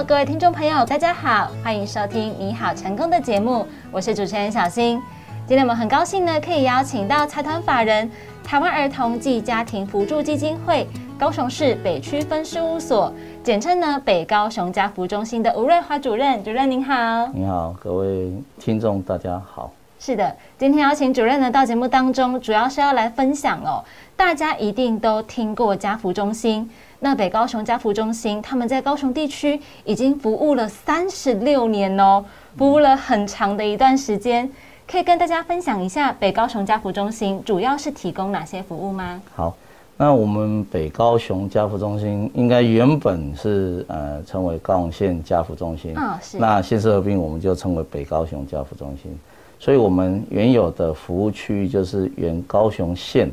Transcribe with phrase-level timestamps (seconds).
[0.00, 5.00] 各位听众朋友，大家好，欢迎收听《你好成功》的节目，我是主持人小新。
[5.46, 8.10] 今天我们很高兴呢，可以邀请到财团法人
[8.42, 10.88] 台湾儿童暨家庭扶助基金会
[11.18, 13.12] 高雄市北区分事务所，
[13.44, 16.42] 简称呢北高雄家扶中心的吴瑞华主任。
[16.42, 19.70] 主任您好，您好，各位听众大家好。
[20.04, 23.84] 是的，今天邀请主任呢到节目当中，主要是要来分享哦，
[24.16, 26.68] 大家一定都听过家福中心。
[26.98, 32.24] 那北高雄家福中心，他们在高雄地区已经服务了三十六年哦，
[32.58, 34.50] 服务了很长的一段时间。
[34.88, 39.22] 可以跟大家分享一下北高雄家福中心主要是提供哪些服务吗？
[39.36, 39.56] 好，
[39.96, 46.38] 那我们北高雄家福中心应该原本是呃称为高雄县家福中心啊，是。
[46.38, 49.16] 那县市合并，我们就称为北高雄家福中心。
[49.62, 53.30] 所以我们原有的服务区域就是原高雄县。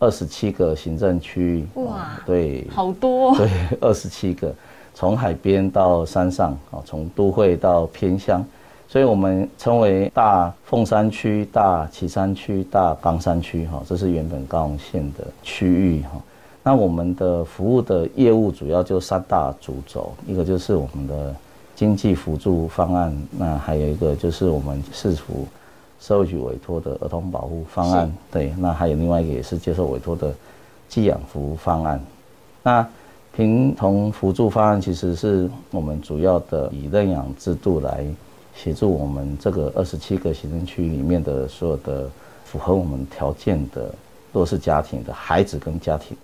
[0.00, 4.54] 二十七个行政区域，哇，对，好多，对，二十七个，
[4.94, 8.44] 从海边到山上，哦，从都会到偏乡，
[8.86, 16.10] 所以我们称为大凤山区、大旗山区、大冈山区，哈，这是原本高雄县的区域，哈。
[16.62, 21.34] 那我们的服务的业务主要就三大主轴，一个就是我们的
[21.74, 25.44] 经济辅助方案，那还有一个就是我们市府。
[26.00, 30.32] 社会局委托的儿童保护方案，对，那还有另外一个也是接受委托的
[30.88, 32.00] 寄养服务方案。
[32.62, 32.86] 那
[33.34, 38.04] 平童辅助方案其实是我们主要的以认养制度来
[38.54, 42.08] 协助我们这个二十七个行政区里面的所有的
[42.44, 43.94] 符合我们条件的
[44.32, 46.16] 弱势家庭的孩子跟家庭。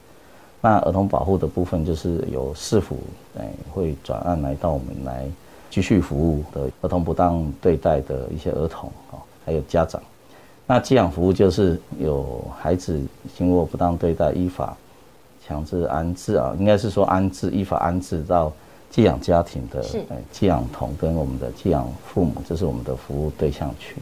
[0.60, 2.96] 那儿童保护的部分就是由市府
[3.38, 5.26] 哎会转案来到我们来
[5.70, 9.20] 继续服务的儿童不当对待的一些儿童啊。
[9.44, 10.00] 还有家长，
[10.66, 13.00] 那寄养服务就是有孩子
[13.36, 14.76] 经过不当对待，依法
[15.46, 18.52] 强制安置啊，应该是说安置，依法安置到
[18.90, 19.84] 寄养家庭的
[20.32, 23.96] 寄养童跟我们的寄养父母，这是我们的服务对象群。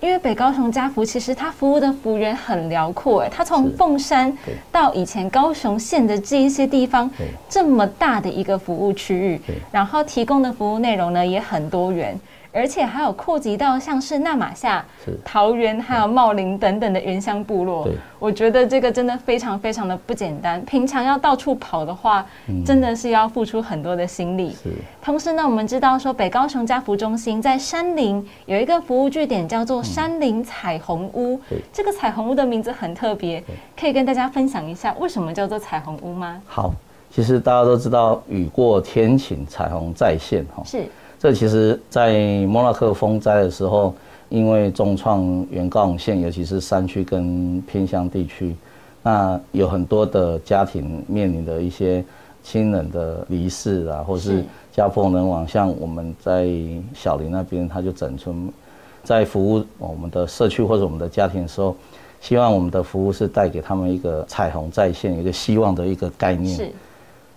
[0.00, 4.36] 因为北高雄家福其实它服务的幅员很辽阔，哎，它从凤山
[4.70, 7.10] 到以前高雄县的这一些地方，
[7.48, 9.40] 这么大的一个服务区域，
[9.72, 12.20] 然后提供的服务内容呢也很多元。
[12.54, 14.84] 而且还有扩及到像是纳马夏、
[15.24, 17.88] 桃园还有茂林等等的原乡部落，
[18.20, 20.64] 我觉得这个真的非常非常的不简单。
[20.64, 22.24] 平常要到处跑的话，
[22.64, 24.56] 真的是要付出很多的心力。
[25.02, 31.40] 同时呢，我们知道说北高雄家福中心在山林有一个服务据点，叫做山林彩虹屋。
[31.72, 33.42] 这个彩虹屋的名字很特别，
[33.76, 36.40] 可以跟大家分享一下为什么叫做彩虹屋吗？
[36.46, 36.72] 好，
[37.10, 40.62] 其实大家都知道雨过天晴，彩虹再现哈。
[40.64, 40.86] 是。
[41.24, 43.94] 这其实，在莫拉克风灾的时候，
[44.28, 48.54] 因为重创原高雄县，尤其是山区跟偏乡地区，
[49.02, 52.04] 那有很多的家庭面临的一些
[52.42, 55.48] 亲人的离世啊，或是家破人亡。
[55.48, 56.46] 像我们在
[56.92, 58.52] 小林那边，他就整村
[59.02, 61.74] 在服务我们的社区或者我们的家庭的时候，
[62.20, 66.54] 希望我们的服务是带给他们一个彩虹再现、一个希望的一个概念。
[66.54, 66.70] 是。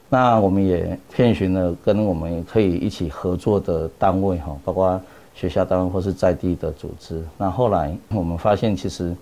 [0.10, 5.00] 那我们也遍寻了跟我们可以一起合作的单位哈，包括
[5.36, 7.22] 学校单位或是在地的组织。
[7.38, 9.14] 那后来我们发现，其实，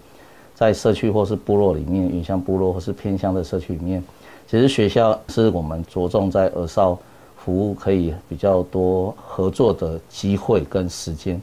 [0.53, 4.03] 在社区或是部落里面，云乡部落或是偏乡的社区里面，
[4.47, 6.97] 其实学校是我们着重在儿少
[7.35, 11.41] 服务可以比较多合作的机会跟时间。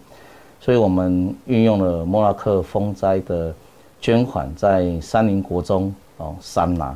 [0.61, 3.53] 所以我们运用了莫拉克风灾的
[4.01, 6.95] 捐款，在三林国中哦三拿。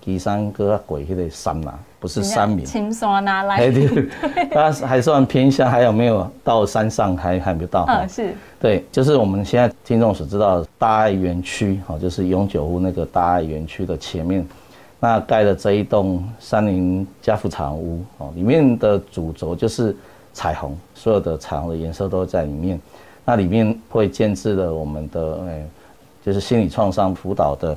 [0.00, 2.64] 基山哥鬼迄个山呐，不是山民。
[2.64, 3.70] 青山拿来。
[4.50, 7.16] 他 还算偏向，还有没有到山上？
[7.16, 7.84] 还还没到。
[7.86, 8.34] 嗯，是。
[8.58, 14.44] 对，就是我们现在听众所知道的大爱园区，哦，就是永久屋那个大爱园区的前面，
[14.98, 19.96] 那盖的这一栋山林家福厂屋，哦，里面的主轴就是
[20.32, 22.80] 彩虹，所有的彩虹的颜色都在里面。
[23.24, 25.64] 那里面会建置了我们的，哎，
[26.26, 27.76] 就是心理创伤辅导的。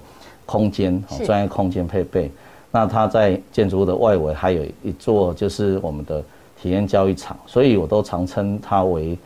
[0.52, 2.30] 空间，专业空间配备。
[2.72, 6.22] 那它在建筑物的外围还有一座，就是我们的
[6.62, 9.18] 体验教育场，所以我都常称它为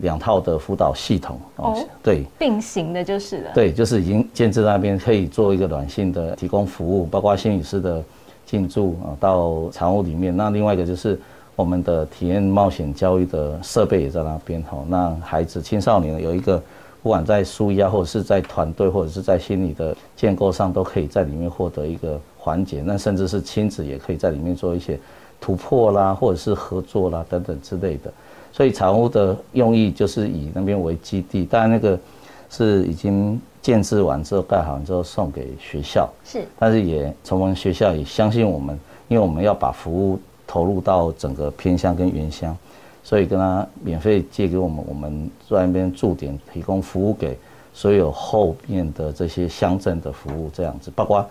[0.00, 1.38] 两套的辅导系统。
[1.56, 3.50] 哦，对，并行的就是了。
[3.54, 8.02] 对，就是已经建制那边可以做一个软性的提供服务，包括心理师的
[8.44, 10.36] 进驻啊到常务里面。
[10.36, 11.16] 那另外一个就是
[11.54, 16.60] 我们的体验冒险教育的设备也在那边哈，那孩子青少年有一个。
[17.04, 22.82] 不管在舒压，或者是在团队，或者是在心理的建构上，都可以在里面获得一个缓解。
[22.82, 24.98] 那甚至是亲子也可以在里面做一些
[25.38, 28.10] 突破啦，或者是合作啦等等之类的。
[28.50, 31.98] 所以产屋的用意就是以那边为基地，当然那个
[32.48, 36.08] 是已经建制完之后盖好完之后送给学校。
[36.24, 40.18] 是，但是也从我们学校也相信我们，因为我们要把服务。
[40.46, 42.54] 投入到整个偏乡跟原乡，
[43.04, 47.38] 所以跟他免费借给我们，我们在那边驻点提供服务给
[47.72, 51.24] 所有后面的这些乡镇的服务，这样子，包括。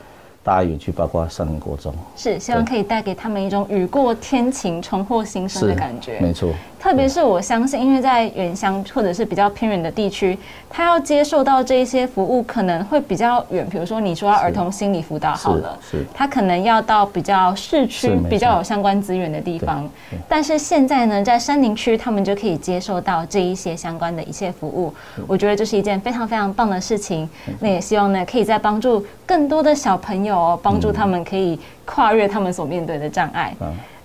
[0.46, 6.20] 大家也去包括三林国中，是希望可以带给他们一种雨过天晴、重获新生的感觉。
[6.20, 6.54] 没错，
[6.84, 10.38] 特别是我相信，因为在原乡或者是比较偏远的地区，
[10.70, 13.66] 他要接受到这一些服务可能会比较远。
[13.70, 19.90] 比如说，你说儿童心理辅导好了，是他可能要到比较市区、比较有相关资源的地方。
[20.28, 24.94] 但是现在呢，在山林区，他们就可以接受到这一些相关的一切服务。
[25.26, 27.30] 我觉得这是一件非常非常棒的事情。
[27.62, 30.34] 那也希望呢，可以再帮助更多的小朋友。
[30.34, 33.54] 有帮助他们可以跨越他们所面对的障碍。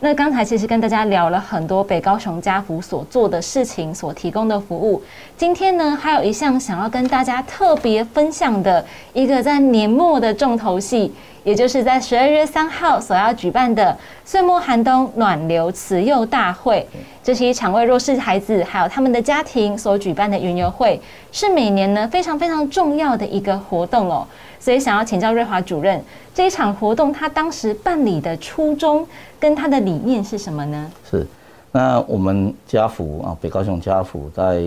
[0.00, 5.02] 那刚才其实跟大家聊了很多北高雄家福所做的事情，所提供的服务。
[5.36, 11.12] 今天呢，还有一项想要跟大家特别分享的一个在年末的重头戏，
[11.44, 16.86] 也就是在十二月三号所要举办的岁末寒冬暖流慈幼大会。
[17.22, 21.00] 这是一场为弱势孩子还有他们的家庭所举办的云游会，
[21.30, 24.26] 是每年呢非常非常重要的一个活动哦。
[24.58, 26.02] 所以想要请教瑞华主任，
[26.34, 29.06] 这一场活动他当时办理的初衷
[29.38, 30.90] 跟他的理念是什么呢？
[31.08, 31.26] 是，
[31.70, 34.62] 那我们家福啊，北高雄家福在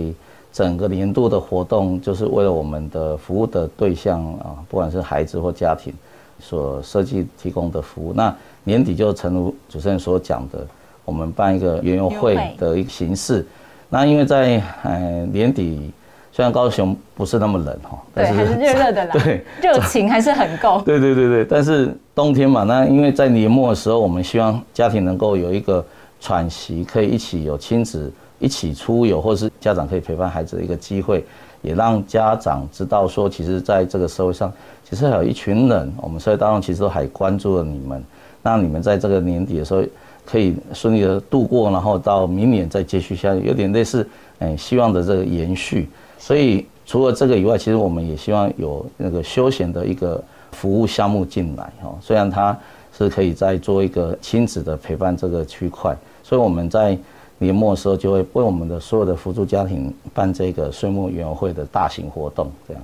[0.54, 5.94] 整个年度的活动，就是为了我们的服务的对象啊，不管是孩子或家庭，
[6.42, 8.12] 所设计提供的服务。
[8.14, 10.66] 那年底就诚如主持人所讲的，
[11.06, 13.46] 我们办一个园游会的一个形式。
[13.88, 15.92] 那因为在呃年底。
[16.34, 19.12] 虽然高雄不是那么冷哈，对，还是热热的啦。
[19.22, 20.82] 对，热情还是很够。
[20.88, 25.86] 对对对对，但是冬天嘛，那因为在年末的时候，我们希望家庭能够有一个
[26.22, 28.10] 喘息，可以一起有亲子
[28.40, 31.22] 一起出游，或是家长可以陪伴孩子的一个机会，
[31.62, 34.52] 也让家长知道说，其实在这个社会上，
[34.88, 38.04] 其实还有一群人，我们社会当中其实都还关注了你们，
[38.42, 39.84] 让你们在这个年底的时候
[40.26, 44.08] 可以顺利的度过，然后到明年再继续下去，有点类似，
[44.40, 45.90] 哎，希望的这个延续。
[46.18, 51.96] 所以除了这个以外，其实我们也希望有那个休闲的一个服务项目进来哈。
[52.02, 52.58] 虽然它
[52.98, 56.98] 是可以在做一个亲子的陪伴这个区块，所以我们在
[57.42, 62.84] 年末的时候就会为我们的所有的辅助家庭办这个岁末园游会的大型活动，这样。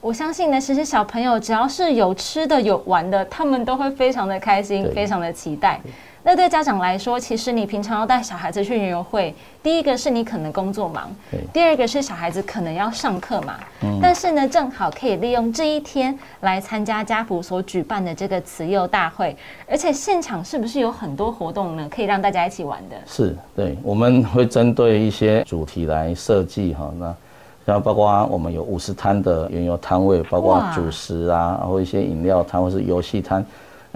[0.00, 5.80] 我相信呢，其实小朋友只要是有吃的有玩的，他们都会非常的开心，非常的期待。
[6.26, 9.32] 那对家长来说，其实你平常要带小孩子去园游会，
[9.62, 11.08] 第一个是你可能工作忙，
[11.52, 13.54] 第二个是小孩子可能要上课嘛。
[13.84, 14.00] 嗯。
[14.02, 19.36] 但是呢，正好可以利用这一天来参加家福所举办的这个慈幼大会，
[19.68, 21.88] 而且现场是不是有很多活动呢？
[21.88, 22.96] 可以让大家一起玩的。
[23.06, 26.92] 是，对，我们会针对一些主题来设计哈。
[26.98, 27.14] 那
[27.64, 33.46] 然后包括我们有五十摊的园游摊位，包括主食啊，然后一些饮料摊或是游戏摊。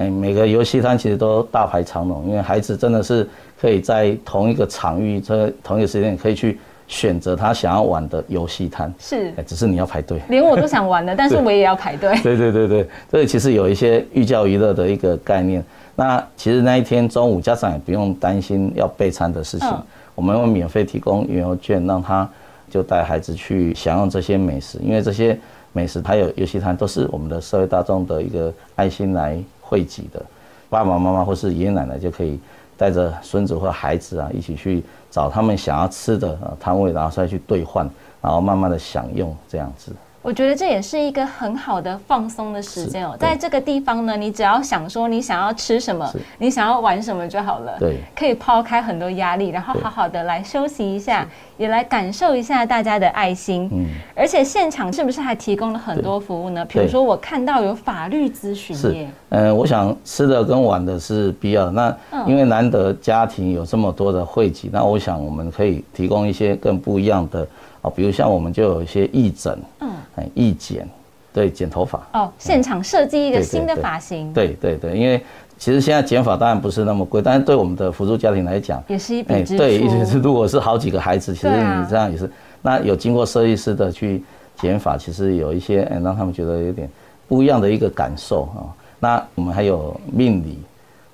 [0.00, 3.28] 哎，每个游戏摊其实都大排长龙，因为孩子真的是
[3.60, 6.58] 可以在同一个场域、这同一个时间可以去
[6.88, 8.92] 选择他想要玩的游戏摊。
[8.98, 10.18] 是，只是你要排队。
[10.30, 12.18] 连我都想玩的， 但是我也要排队。
[12.22, 15.62] 对对对对，这里其实有一些寓教于乐的一个概念。
[15.94, 19.68] 那其实那一天中午，家长也不用担心要备餐的事情，
[20.14, 22.26] 我们会免费提供园游券，让他
[22.70, 25.38] 就带孩子去享用这些美食，因为这些
[25.74, 29.38] 美食还有游戏摊都是我们的社会大众的一个爱心来。
[29.70, 30.20] 汇集的
[30.68, 32.40] 爸爸妈妈或是爷爷奶奶就可以
[32.76, 37.88] 带着孙子或孩子啊一起去找他们想要吃的摊位，然后再去兑换，
[38.20, 39.92] 然后慢慢的享用这样子。
[40.22, 47.74] 我觉得这也是一个很好的放松的时间哦，在这个地方呢，你只要想说你想要吃什么，你想要玩什么就好了。
[47.78, 53.66] 对，可以抛开很多压力，然后好好的来休息一下，也来感受一下大家的爱心。
[53.72, 56.62] 嗯，而且现场是不是还提供了很多服务呢？
[56.66, 59.08] 比如说我看到有法律咨询业。
[59.30, 61.70] 嗯，我想吃的跟玩的是必要。
[61.70, 61.96] 那
[62.26, 67.48] 因为难得家庭有这么多的汇集，那我想我们可以提供一些更不一样的。
[67.82, 69.90] 哦，比如像我们就有一些义诊，嗯，
[70.34, 70.86] 义剪，
[71.32, 72.06] 对，剪头发。
[72.12, 74.32] 哦，现场设计一个新的发型。
[74.34, 75.22] 对对对，因为
[75.56, 79.58] 其实现在剪发当然不是那么贵，但是对我们的辅助家庭来讲，也是一笔支出。
[79.58, 84.22] 对，是如果是好几个孩子，其实你这样也是，那有经过设计师的去
[84.56, 86.86] 剪发，其实有一些嗯让他们觉得有点
[87.26, 88.60] 不一样的一个感受啊。
[88.98, 90.58] 那我们还有命理，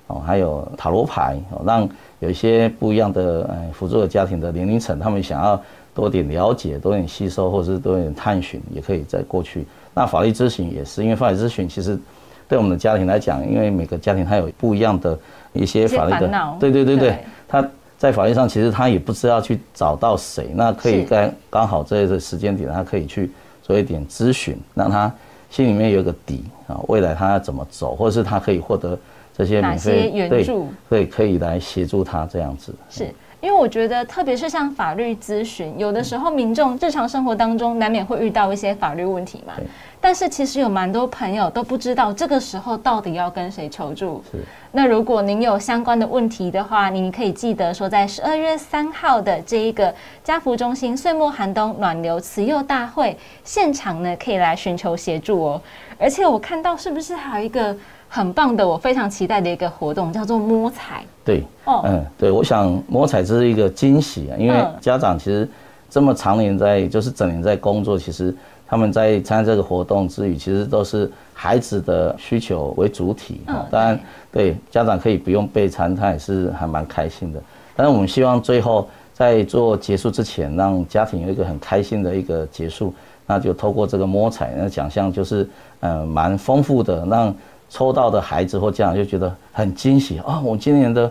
[0.09, 5.63] 哦，还有塔罗牌，哦，让有一些不一样的嗯辅助的家庭的年龄层，他们想要。
[5.97, 9.65] 多点了解，多点吸收，或者是多点探寻，也可以在过去。
[9.95, 11.99] 那法律咨询也是，因为法律咨询其实
[12.47, 15.19] 对我们的家庭来讲，因为每个家庭他有不一样的
[15.55, 23.31] 一些法律的，对对对对，他在法律上其实他也不知道去找到谁，那可以刚刚好这个时间点，他可以去
[23.63, 25.11] 做一点咨询，让他
[25.49, 28.99] 心里面有个底啊，未来他要怎么走，或者是他可以获得
[29.35, 32.75] 这些免费援助，对，可以来协助他这样子。
[32.91, 33.09] 是。
[33.47, 39.53] 因为我觉得，特别是像法律咨询，有的时候民众日常生活当中难免会遇到一些法律问题嘛。
[40.01, 44.21] 但是其实有蛮多朋友都不知道这个时候到底要跟谁求助。
[44.33, 44.39] 是。
[44.73, 55.63] 那如果您有相关的问题的话，您可以记得说，在十二月三号的这一个家福中心岁末寒冬暖流慈幼大会现场呢，可以来寻求协助哦。
[56.01, 57.77] 而且我看到是不是还有一个？
[58.09, 61.05] 很棒的，我非常期待的一个活动叫做摸彩。
[61.25, 65.49] 对，哦，嗯，对，我想摸彩这是一个惊喜啊，因为家长其实
[65.91, 68.35] 这么常年在，就是整年在工作，其实
[68.67, 73.67] 他们在参加这个活动之余，其实都是孩子的需求为主体啊。
[73.71, 73.99] 当然，
[74.31, 77.43] 对家长可以不用备餐，他也是还蛮开心的。
[77.75, 82.95] 但是我们希望最后在做结束之前，让家庭有一个很开心的一个结束，
[83.27, 85.49] 那就透过这个摸彩，那奖项就是
[85.81, 87.35] 嗯蛮丰富的，让。
[87.69, 90.41] 抽到的孩子或家长就觉得很惊喜啊！
[90.41, 91.11] 我今年的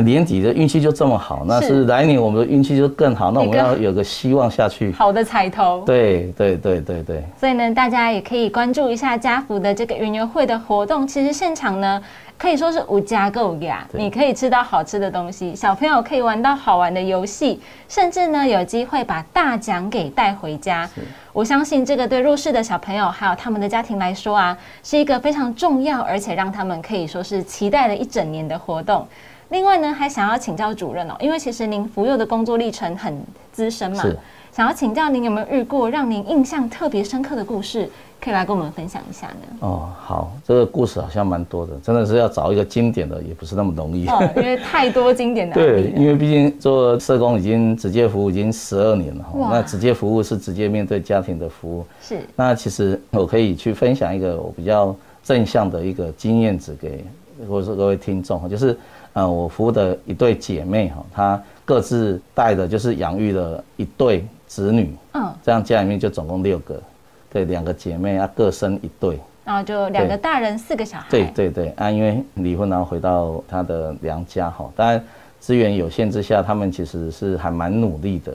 [0.00, 3.30] 年底的运气就这么好，那是来年我们的运气就更好。
[3.30, 5.82] 那我们要有个希望下去，好的彩头。
[5.84, 7.24] 对对对对对。
[7.38, 11.06] 所以呢，大家也可以关注一下家福的这个云游会的活动。
[11.06, 12.02] 其实现场呢。
[12.38, 20.90] 可以说是无家购呀，你可以吃到好吃的东西，小朋友可以玩到好玩的游戏，甚至呢有机会把大奖给带回家。
[21.32, 29.06] 我相信这个对弱势的小朋友还有他们的家庭来说啊，是一个非常重要，而且让他们可以说是期待了一整年的活动。
[29.52, 34.02] 另外呢，还想要请教主任哦，因为其实您服幼的工作历程很资深嘛，
[34.50, 37.88] 想要请教您有没有遇过让您印象特别深刻的故事？
[38.18, 39.58] 可以来跟我们分享一下呢。
[39.60, 44.06] 哦，好，这个故事好像蛮多的，真的是要找一个经典的，也不是那么容易。
[44.06, 45.54] 哦，因为太多经典的。
[45.60, 49.26] 对，因为毕竟做社工已经直接服务已经十二年了。
[49.34, 51.84] 那直接服务是直接面对家庭的服务。
[52.00, 52.20] 是。
[52.36, 57.04] 那其实我可以去分享一个我比较正向的一个经验值给，
[57.50, 58.78] 或者是各位听众就是，
[59.14, 64.94] 呃，我服务的一对姐妹哈，她各自带的就是养育了一对子女。
[65.12, 65.32] 嗯。
[65.42, 66.80] 这样家里面就总共六个。
[67.30, 71.06] 对，两个姐妹啊，各生一对，然后就两个大人，四个小孩。
[71.08, 75.02] 对对对啊，因为离婚然后回到她的娘家哈，当然
[75.40, 78.32] 资源有限之下，他们其实是还蛮努力的。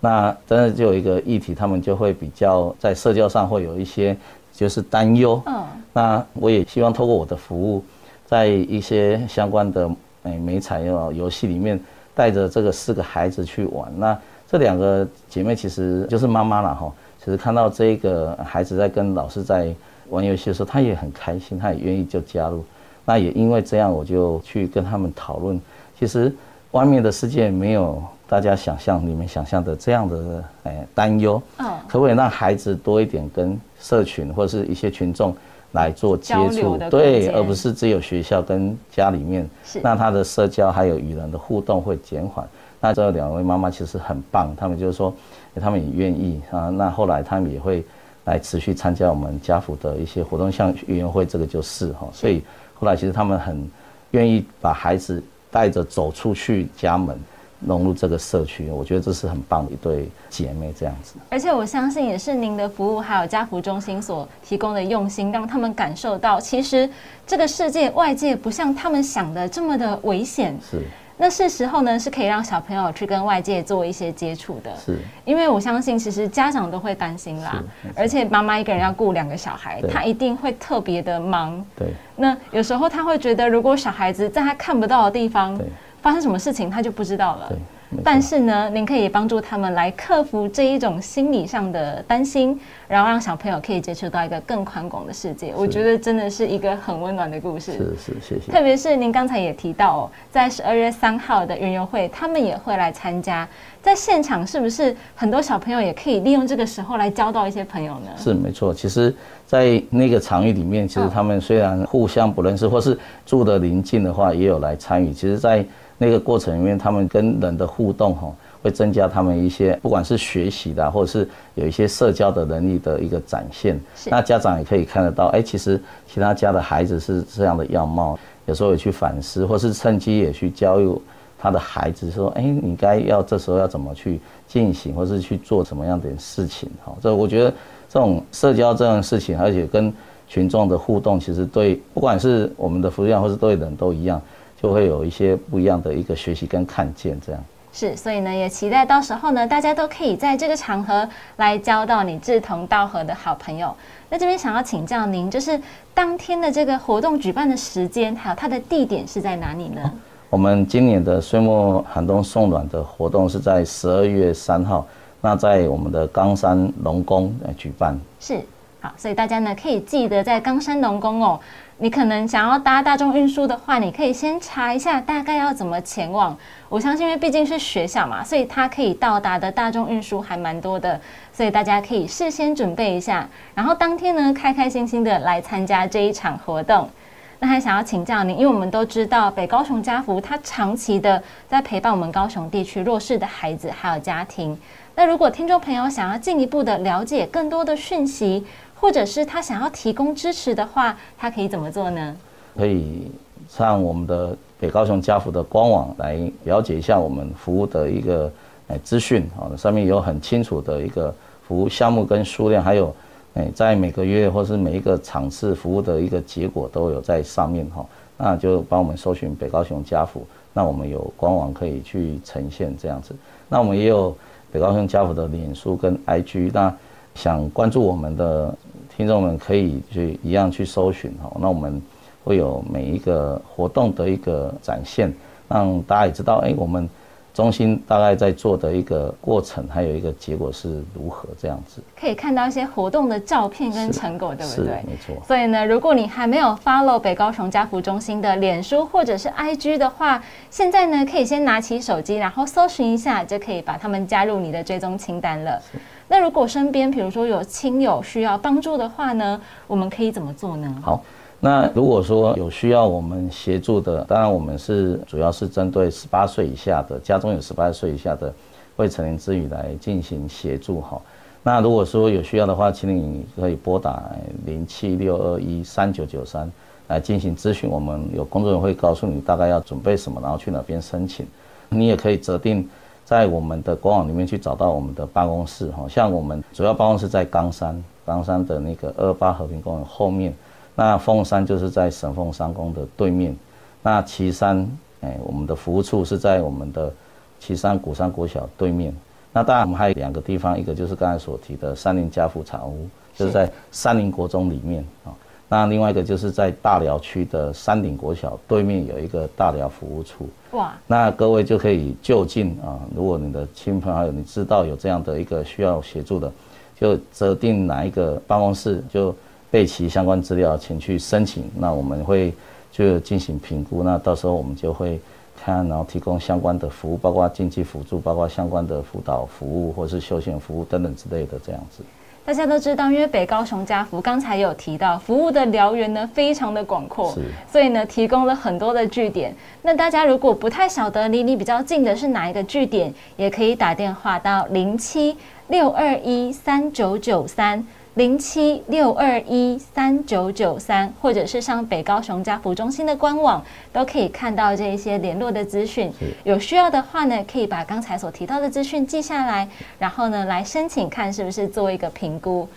[0.00, 4.16] 那真的就有一个议题，他们就会比较在社交上会有一些
[4.52, 5.42] 就是担忧。
[5.44, 5.62] 嗯。
[5.92, 7.84] 那我也希望透过我的服务，
[8.24, 9.90] 在一些相关的
[10.30, 11.78] 诶美彩游游戏里面，
[12.14, 13.90] 带着这个四个孩子去玩。
[13.98, 14.18] 那
[14.50, 16.92] 这两个姐妹其实就是妈妈了哈。
[17.18, 19.74] 其实看到这个孩子在跟老师在
[20.08, 22.64] 玩游戏的时候，她也很开心，她也愿意就加入。
[23.04, 25.60] 那也因为这样，我就去跟他们讨论。
[25.98, 26.32] 其实
[26.70, 31.42] 外面的世界没有大家想象、你们想象的这样的诶担忧。
[31.58, 31.66] 嗯。
[31.86, 35.34] 可不可以让孩子多一点跟社群或者是一些群众
[35.72, 36.76] 来做接触？
[36.90, 39.48] 对，而不是只有学校跟家里面。
[39.64, 39.80] 是。
[39.82, 42.46] 那他的社交还有与人的互动会减缓。
[42.80, 45.14] 那这两位妈妈其实很棒，他们就是说。
[45.60, 47.84] 他们也愿意啊，那后来他们也会
[48.26, 52.44] 来持续参加我们家福的一些活动，像园游会这个就是哈，所以
[52.74, 53.68] 后来其实他们很
[54.12, 55.20] 愿意把孩子
[55.50, 57.18] 带着走出去家门，
[57.66, 61.14] 融入这个社区，我觉得这是很棒的一对姐妹这样子。
[61.28, 66.88] 而且我相信也是您的服务还有家福中心所提供的用心，让他们感受到其实
[67.26, 70.56] 这个世界外界不像他们想的这么的危险。
[70.70, 70.82] 是。
[71.20, 74.70] 那是时候呢，是可以让小朋友去跟外界做一些接触的。
[74.76, 77.60] 是，因为我相信，其实家长都会担心啦。
[77.96, 81.60] 而且妈妈一个人要顾两个小孩，她一定会特别的忙。
[81.76, 81.88] 对。
[82.14, 85.60] 那有时候她会觉得，如果小孩子在他看不到的地方
[86.00, 87.46] 发生什么事情，他就不知道了。
[87.48, 87.58] 对。
[88.04, 95.54] 但是呢，您可以帮助他们来克服这一种心理上的担心，然后让小朋友可以接触到一个更宽广的世界。
[95.56, 97.72] 我觉得真的是一个很温暖的故事。
[97.72, 98.52] 是是，谢谢。
[98.52, 103.48] 特别是您刚才也提到，哦，在十二月三号的云游会，他们也会来参加。
[103.80, 108.10] 在现场，是不是很多小朋友也可以利用这个时候来交到一些朋友呢？
[108.18, 108.74] 是没错。
[108.74, 109.14] 其实，
[109.46, 115.10] 在那个场域里面，其实他们虽然互相不认识，或是住的邻近的话，也有来参与。
[115.10, 115.64] 其实，在
[116.00, 123.80] 那个过程里面，他们跟人的互动哈，会增加他们一些不管是学习的，或者是有一些社交的能力的一个展现。
[124.06, 130.96] 那家长也可以看得到，哎，其实其他家的孩子是这样的样貌，有时候也去反思，或是趁机也去教育
[131.36, 136.70] 他的孩子说，哎，你该要这时候要怎么去进行，或是去做什么样的事情？
[136.84, 137.50] 哈，这我觉得
[137.88, 139.92] 这种社交这样事情，而且跟
[140.28, 144.22] 群众的互动，其实对不管是我们的服务员，或是对人都一样。
[144.60, 147.40] 就会有一些不一样的一个学习跟看见，这样
[147.72, 153.72] 是，所以呢，也期待到时候呢，大家都可以在这个场合来交到你志同道合的好朋友。
[154.10, 155.60] 那这边想要请教您，就是
[155.94, 159.92] 当天的这个活动举办的时间，还有它的地点是在哪里呢？
[160.28, 164.84] 我们今年的岁末寒冬送暖的活动是在十二月三号，
[165.20, 167.96] 那在我们的冈山龙宫来举办。
[168.18, 168.40] 是，
[168.80, 171.38] 好，所以大家呢可以记得在冈山龙宫哦。
[171.80, 176.36] 你可能想要搭大众运输的话，你可以先查一下大概要怎么前往。
[176.68, 181.00] 我相信，因为毕竟是学校嘛，所以它可以到达的大众运输还蛮多的，
[181.32, 186.90] 所以大家可以事先准备一下，然后当天呢开开心心的来参加这一场活动。
[187.38, 194.58] 那还想要请教您，因为我们都知道北高雄家福，它长期的在陪伴我们高雄地区弱势的孩子还有家庭。
[194.96, 198.44] 那如果听众朋友想要进一步的了解更多的讯息，
[198.80, 202.16] 或者是他想要提供支持的话，他可以怎么做呢？
[202.56, 203.10] 可以
[203.48, 208.30] 上我们的北高雄家福的官网来了解一下我们服务的一个
[208.68, 211.14] 诶资讯啊，上面有很清楚的一个
[211.46, 212.94] 服务项目跟数量，还有
[213.34, 217.84] 诶在每个月或是每一个场次服务的一个结果都有在上面哈。
[218.16, 223.14] 那就帮我们搜寻北高雄家福，那我们有官网可以去呈现这样子。
[223.48, 224.16] 那我们也有
[224.50, 226.74] 北高雄家福的脸书跟 IG，那
[227.14, 228.54] 想关注我们的。
[228.98, 231.80] 听众们可以去一样去搜寻哈，那我们
[232.24, 235.14] 会有每一个活动的一个展现，
[235.48, 236.90] 让大家也知道，哎，我们
[237.32, 241.80] 中心大概在做的一个过程，还有一个结果是如何这样子。
[241.96, 244.82] 可以看到一些活动的照片跟成果，对不对？
[244.84, 245.14] 没错。
[245.24, 255.62] 所以呢，如果你还没有 follow 北高雄家福中心的脸书或者是 IG 的话，现在呢可以先拿起手机，然后搜寻一下，就可以把他们加入你的追踪清单了。
[256.10, 260.74] 那如果身边，比如说有亲友需要帮助的话呢，我们可以怎么做呢？
[260.82, 261.02] 好，
[261.38, 268.32] 那如果说有需要我们协助的，当然我们是主要是针对十八岁以下的，家中有十八岁以下的
[268.76, 270.98] 未成年子女来进行协助哈。
[271.42, 274.02] 那如果说有需要的话，请你可以拨打
[274.46, 276.50] 零七六二一三九九三
[276.86, 281.26] 来进行咨询，我们有工作人员会告诉你大概要准备什么，然后去哪边申请。
[281.68, 282.66] 你也可以择定。
[283.08, 290.30] 在我们的官网里面去找到我们的办公室，哈，像我们主要办公室在冈山，冈山的那个二八和平公园后面，
[290.74, 293.34] 那凤山就是在神凤山宫的对面，
[293.82, 296.92] 那旗山，哎，我们的服务处是在我们的
[297.40, 298.94] 旗山古山国小对面，
[299.32, 305.16] 那当然我们还有两个地方，一个就是刚才所提的三林家福茶屋，就是在三林国中里面啊。
[305.50, 310.76] 那另外一个就是在大寮区的山顶国小对面有一个大寮服务处，哇！
[310.86, 316.30] 那各位就可以就近啊，如果你的亲朋好友你知道有这样的一个需要协助的，
[316.78, 319.14] 就择定哪一个办公室，就
[319.50, 321.44] 备齐相关资料，请去申请。
[321.56, 322.34] 那我们会
[322.70, 325.00] 就进行评估，那到时候我们就会
[325.34, 331.82] 看，然后提供相关的服务，包括经济辅助，包括相关的辅导服务或是休闲服务等等之类的这样子。
[332.28, 337.16] 大家都知道，因为北高雄家福刚才有提到，服务的燎原呢非常的广阔，
[337.50, 339.34] 所以呢提供了很多的据点。
[339.62, 347.66] 那大家如果不太晓得离你比较近的是哪一个据点，也可以打电话到零七六二一三九九三。
[347.98, 355.92] 零七六二一三九九三，或者是上北高雄家福中心的官网，都可以看到这一些联络的资讯。
[356.22, 359.48] 有需要的话呢，可以把刚才所提到的资讯记下来，
[359.80, 362.48] 然后呢来申请看是不是做一个评估。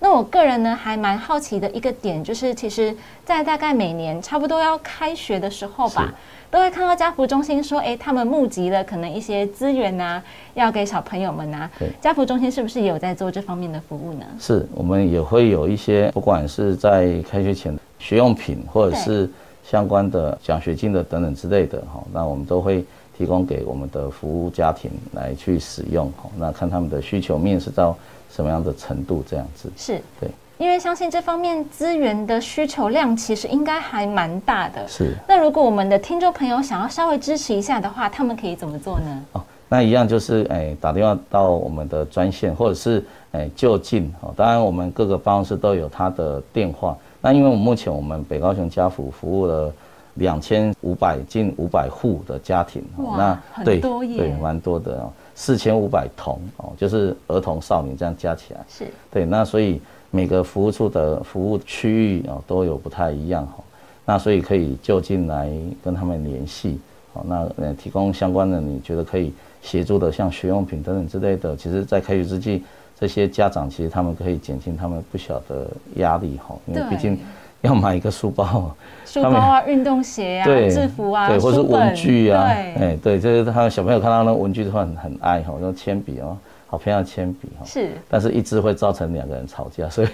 [0.00, 6.12] 那我个人呢还蛮好奇的一个点，就是其实，在大概每年差不多要开学的时候吧。
[6.50, 10.20] 都会看到家福中心说，哎，他们募集了可能一些资源呐，
[10.54, 11.70] 要给小朋友们呐。
[11.78, 14.26] 对，家福中心是不是也有在做这方面的服务呢？
[14.38, 19.30] 是，我们也会有一些，不管是在开学前学用品，或者是
[19.62, 22.84] 相关的奖学金的等等之类的哈，那我们都会
[23.16, 26.28] 提供给我们的服务家庭来去使用哈。
[26.36, 27.96] 那看他们的需求面是到
[28.28, 29.70] 什么样的程度这样子。
[29.76, 30.28] 是，对。
[30.60, 34.86] 因为相信这方面资源的需求量其实应该还蛮大的。
[34.86, 35.16] 是。
[35.26, 39.24] 那如果我们的听众朋友想要稍微支持一下的话，他们可以怎么做呢？
[39.32, 44.34] 哦，那一样就是哎打电话到我们的专线，或者是哎就近哦。
[44.36, 46.94] 当然我们各个办公室都有他的电话。
[47.22, 49.72] 那因为我们目前我们北高雄家福服务了
[50.16, 52.84] 两千五百近五百户的家庭。
[52.98, 54.18] 那，很多耶。
[54.18, 58.60] 对，蛮多的哦，四千五百童哦，就是儿童少年这样加起来。
[58.68, 58.86] 是。
[59.10, 59.80] 对，那所以。
[60.10, 63.62] 每个服务处的服务区域啊都有不太一样哈，
[64.04, 65.50] 那所以可以就近来
[65.84, 66.78] 跟他们联系，
[67.12, 72.64] 好，那呃提供相关的你觉得可以协助的，像学用品等等之类的，其实，在开学之际，
[72.98, 77.18] 这些家长其实他们可以减轻他们不小的压力哈，因为毕竟
[77.60, 78.74] 要买一个书包。
[79.04, 86.36] 书包啊，运动鞋啊，制服啊，对，或是文具啊，对，哎，对，就是他小朋友看到那文具都很很爱哈，用铅笔哦，
[86.70, 90.04] 好漂亮铅笔哈，是，但是一支会造成两个人吵架，所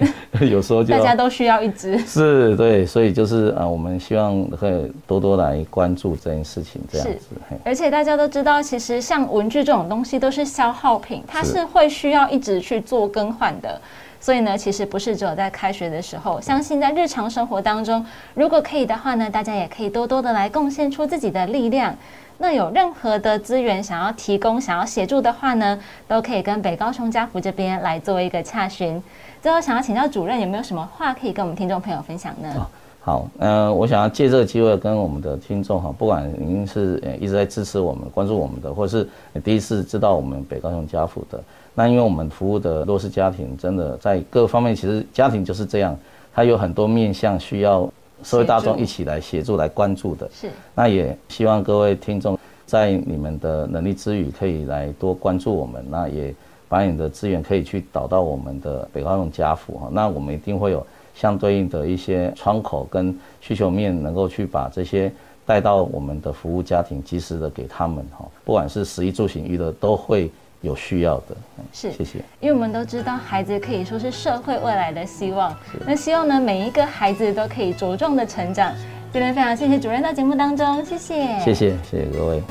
[0.41, 7.27] 以 有时候就大家都需要一支，是，对，所以就是啊，我们希望可以多多来关注这件事情，这样子，
[7.63, 13.79] 而且大家都知道，其实像文具这种东西都是消耗品，它是会需要一直去做更换的。
[14.21, 21.95] 所以呢，其实不是只有在开学的时候，相信在日常生活当中，如果可以的话呢，大家也可以多多的来贡献出自己的力量。
[22.39, 29.03] 那有任何的资源想要提供、想要协助的话呢，都可以跟北高雄家福这边来做一个洽询。
[29.41, 32.67] 最后，想要请教主任，有没有什么话可以跟我们听众朋友分享呢？
[33.01, 39.09] 好，嗯，我想要借这个机会跟我们的听众哈，不管您是一直在支持我们、关注我们的，或是
[39.45, 41.41] 第一次知道我们北高雄家福的。
[41.79, 45.95] 那因为我们服务的弱势家庭，真的在各方面，其实家庭就是这样，
[46.35, 47.87] 它有很多面向需要
[48.23, 50.27] 社会大众一起来协助、来关注的。
[50.33, 50.49] 是。
[50.75, 55.85] 那也希望各位听众在你们的能力之余，可以来多关注我们。
[55.91, 56.35] 那也
[56.67, 59.91] 把你的资源可以去导到我们的北高雄家福哈。
[59.93, 60.85] 那我们一定会有
[61.15, 65.13] 相对应的一些窗口跟需求面，能够去把这些
[65.45, 68.27] 带到我们的服务家庭，及时的给他们哈。
[68.47, 70.31] 不管是食衣住行娱乐，都会。
[70.67, 71.37] 有需要的，
[71.73, 72.19] 是谢谢。
[72.41, 75.57] 因为我们都知道，孩子可以说是社会未来的希望。
[75.87, 78.75] 那希望呢，每一个孩子都可以茁壮的成长。
[79.13, 82.43] 今天非常谢谢主任到节目当中，谢谢，谢谢，谢谢各位。